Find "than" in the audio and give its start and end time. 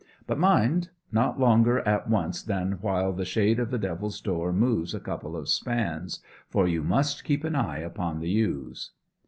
2.41-2.71